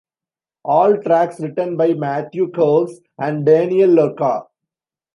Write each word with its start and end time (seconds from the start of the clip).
All 0.65 0.97
tracks 0.99 1.39
written 1.39 1.77
by 1.77 1.93
Matthew 1.93 2.49
Caws 2.49 2.99
and 3.19 3.45
Daniel 3.45 3.91
Lorca. 3.91 4.47